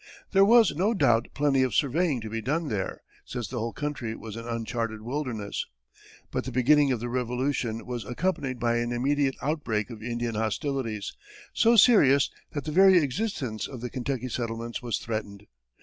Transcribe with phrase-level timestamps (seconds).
[0.31, 4.15] There was, no doubt, plenty of surveying to be done there, since the whole country
[4.15, 5.67] was an uncharted wilderness,
[6.31, 11.15] but the beginning of the Revolution was accompanied by an immediate outbreak of Indian hostilities,
[11.53, 15.45] so serious that the very existence of the Kentucky settlements was threatened.